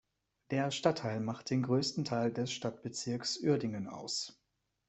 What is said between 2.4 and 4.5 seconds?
Stadtbezirks Uerdingen aus.